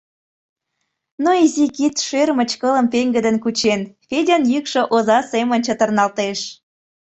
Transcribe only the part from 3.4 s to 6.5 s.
кучен, Федян йӱкшӧ оза семын чытырналтеш.